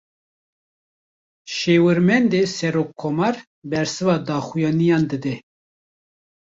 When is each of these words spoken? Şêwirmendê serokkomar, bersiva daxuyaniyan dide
Şêwirmendê 1.55 2.41
serokkomar, 2.55 3.35
bersiva 3.71 4.15
daxuyaniyan 4.27 5.03
dide 5.09 5.35